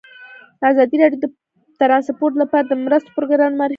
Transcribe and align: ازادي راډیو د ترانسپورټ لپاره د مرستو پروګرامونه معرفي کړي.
ازادي 0.71 0.95
راډیو 1.01 1.21
د 1.23 1.27
ترانسپورټ 1.79 2.33
لپاره 2.41 2.65
د 2.67 2.73
مرستو 2.85 3.15
پروګرامونه 3.17 3.57
معرفي 3.59 3.67
کړي. 3.67 3.69